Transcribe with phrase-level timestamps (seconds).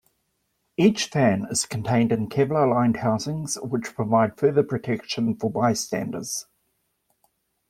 [0.77, 6.47] Each fan is contained in Kevlar-lined housings which provide further protection for bystanders.